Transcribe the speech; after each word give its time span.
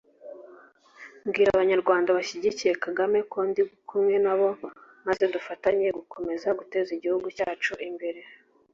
Mbwire 1.25 1.49
abanyarwanda 1.51 2.15
bashyigikiye 2.17 2.73
Kagame 2.83 3.19
ko 3.31 3.37
ndi 3.49 3.61
kumwe 3.89 4.15
nabo 4.25 4.47
maze 5.05 5.23
dufatanye 5.35 5.87
gukomeza 5.97 6.47
guteza 6.59 6.89
igihugu 6.97 7.27
cyacu 7.37 7.73
imbere 7.89 8.21